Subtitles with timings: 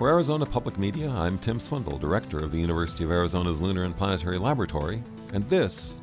[0.00, 3.94] For Arizona Public Media, I'm Tim Swindle, Director of the University of Arizona's Lunar and
[3.94, 5.02] Planetary Laboratory,
[5.34, 5.98] and this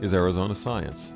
[0.00, 1.12] is Arizona Science.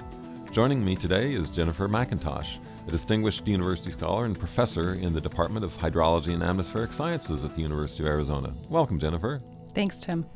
[0.52, 5.64] Joining me today is Jennifer McIntosh, a distinguished university scholar and professor in the Department
[5.64, 8.52] of Hydrology and Atmospheric Sciences at the University of Arizona.
[8.68, 9.40] Welcome, Jennifer.
[9.72, 10.26] Thanks, Tim.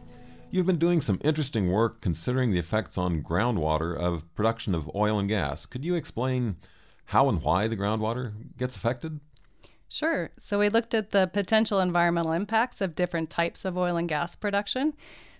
[0.50, 5.18] You've been doing some interesting work considering the effects on groundwater of production of oil
[5.18, 5.66] and gas.
[5.66, 6.56] Could you explain
[7.04, 9.20] how and why the groundwater gets affected?
[9.92, 10.30] Sure.
[10.38, 14.34] So we looked at the potential environmental impacts of different types of oil and gas
[14.34, 14.94] production.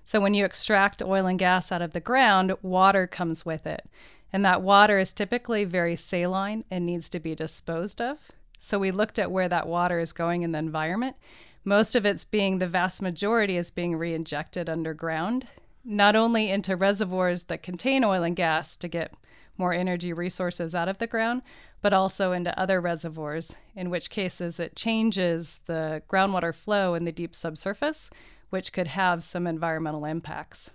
[0.05, 3.89] So when you extract oil and gas out of the ground, water comes with it.
[4.31, 8.19] And that water is typically very saline and needs to be disposed of.
[8.59, 11.17] So we looked at where that water is going in the environment.
[11.65, 15.47] Most of it's being, the vast majority is being reinjected underground,
[15.83, 19.15] not only into reservoirs that contain oil and gas to get
[19.57, 21.43] more energy resources out of the ground,
[21.81, 27.13] but also into other reservoirs, in which cases it changes the groundwater flow in the
[27.13, 28.11] deep subsurface,
[28.51, 30.71] which could have some environmental impacts.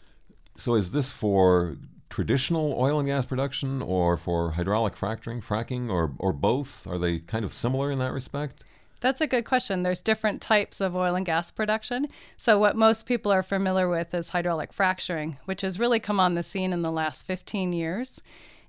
[0.58, 1.78] So, is this for
[2.10, 6.88] traditional oil and gas production or for hydraulic fracturing, fracking, or, or both?
[6.88, 8.64] Are they kind of similar in that respect?
[9.00, 9.84] That's a good question.
[9.84, 12.08] There's different types of oil and gas production.
[12.36, 16.34] So, what most people are familiar with is hydraulic fracturing, which has really come on
[16.34, 18.22] the scene in the last 15 years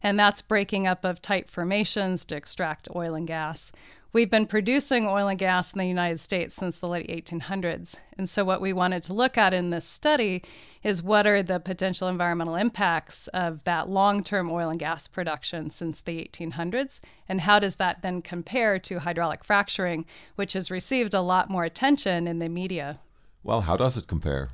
[0.03, 3.73] and that's breaking up of tight formations to extract oil and gas.
[4.11, 7.97] We've been producing oil and gas in the United States since the late 1800s.
[8.17, 10.43] And so, what we wanted to look at in this study
[10.83, 15.69] is what are the potential environmental impacts of that long term oil and gas production
[15.69, 17.01] since the 1800s?
[17.29, 21.65] And how does that then compare to hydraulic fracturing, which has received a lot more
[21.65, 23.01] attention in the media?
[23.43, 24.49] Well, how does it compare?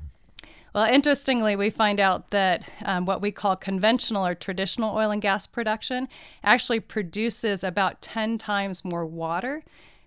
[0.75, 5.21] Well, interestingly, we find out that um, what we call conventional or traditional oil and
[5.21, 6.09] gas production
[6.43, 9.63] actually produces about 10 times more water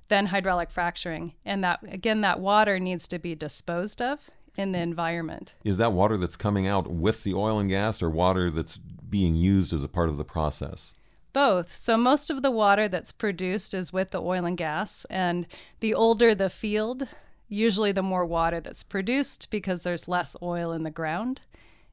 [0.08, 1.33] than hydraulic fracturing.
[1.42, 5.55] And that, again, that water needs to be disposed of in the environment.
[5.64, 9.37] Is that water that's coming out with the oil and gas or water that's being
[9.37, 10.92] used as a part of the process?
[11.32, 11.76] Both.
[11.76, 15.06] So, most of the water that's produced is with the oil and gas.
[15.09, 15.47] And
[15.81, 17.09] the older the field,
[17.48, 21.41] usually the more water that's produced because there's less oil in the ground.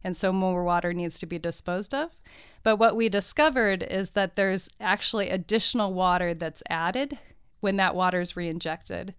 [0.04, 2.12] And so more water needs to be disposed of.
[2.62, 7.18] But what we discovered is that there's actually additional water that's added
[7.60, 9.14] when that water is reinjected.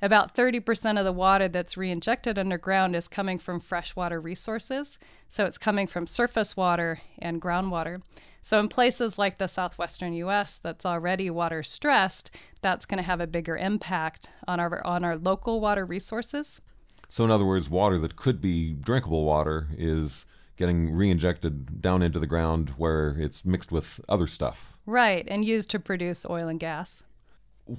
[0.00, 4.98] About 30% of the water that's reinjected underground is coming from freshwater resources.
[5.28, 8.02] So it's coming from surface water and groundwater.
[8.44, 13.20] So, in places like the southwestern US that's already water stressed, that's going to have
[13.20, 16.60] a bigger impact on our, on our local water resources.
[17.08, 20.26] So, in other words, water that could be drinkable water is
[20.56, 24.76] getting reinjected down into the ground where it's mixed with other stuff.
[24.86, 27.04] Right, and used to produce oil and gas.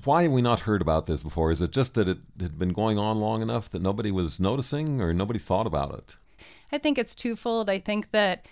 [0.06, 1.52] Why have we not heard about this before?
[1.52, 5.02] Is it just that it had been going on long enough that nobody was noticing
[5.02, 6.16] or nobody thought about it?
[6.72, 7.70] I think it's twofold.
[7.70, 8.46] I think that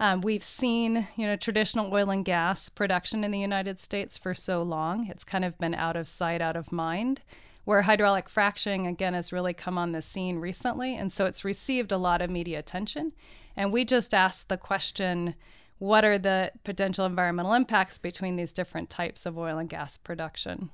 [0.00, 4.34] um, we've seen, you know, traditional oil and gas production in the United States for
[4.34, 5.08] so long.
[5.08, 7.20] It's kind of been out of sight, out of mind.
[7.64, 10.96] Where hydraulic fracturing, again, has really come on the scene recently.
[10.96, 13.12] And so it's received a lot of media attention.
[13.56, 15.34] And we just asked the question
[15.78, 20.70] what are the potential environmental impacts between these different types of oil and gas production?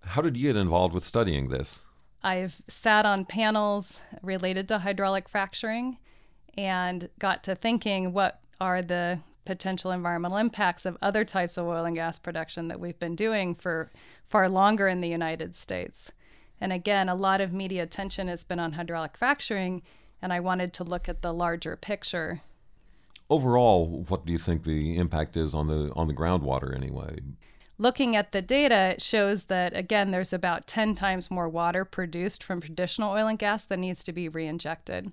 [0.00, 1.82] How did you get involved with studying this?
[2.22, 5.98] I've sat on panels related to hydraulic fracturing
[6.56, 11.84] and got to thinking what are the potential environmental impacts of other types of oil
[11.84, 13.90] and gas production that we've been doing for
[14.28, 16.12] far longer in the United States.
[16.60, 19.82] And again, a lot of media attention has been on hydraulic fracturing,
[20.20, 22.40] and I wanted to look at the larger picture.
[23.28, 27.18] Overall, what do you think the impact is on the on the groundwater anyway?
[27.78, 32.42] Looking at the data, it shows that again there's about 10 times more water produced
[32.42, 35.12] from traditional oil and gas that needs to be reinjected.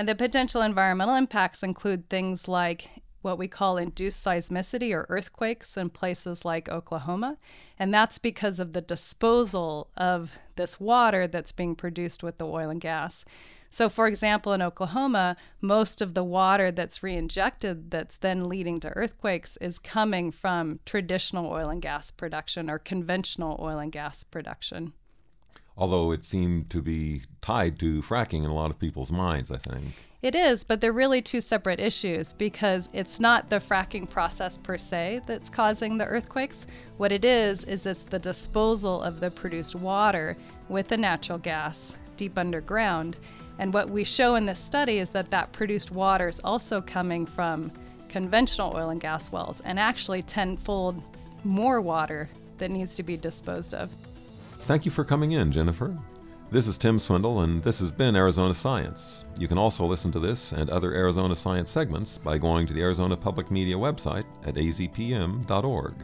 [0.00, 5.76] And the potential environmental impacts include things like what we call induced seismicity or earthquakes
[5.76, 7.36] in places like Oklahoma.
[7.78, 12.70] And that's because of the disposal of this water that's being produced with the oil
[12.70, 13.26] and gas.
[13.68, 18.88] So, for example, in Oklahoma, most of the water that's reinjected that's then leading to
[18.96, 24.94] earthquakes is coming from traditional oil and gas production or conventional oil and gas production
[25.80, 29.56] although it seemed to be tied to fracking in a lot of people's minds, I
[29.56, 29.94] think.
[30.20, 34.76] It is, but they're really two separate issues because it's not the fracking process per
[34.76, 36.66] se that's causing the earthquakes.
[36.98, 40.36] What it is, is it's the disposal of the produced water
[40.68, 43.16] with the natural gas deep underground.
[43.58, 47.24] And what we show in this study is that that produced water is also coming
[47.24, 47.72] from
[48.10, 51.02] conventional oil and gas wells and actually tenfold
[51.44, 52.28] more water
[52.58, 53.88] that needs to be disposed of.
[54.60, 55.96] Thank you for coming in, Jennifer.
[56.50, 59.24] This is Tim Swindle, and this has been Arizona Science.
[59.38, 62.82] You can also listen to this and other Arizona Science segments by going to the
[62.82, 65.94] Arizona Public Media website at azpm.org.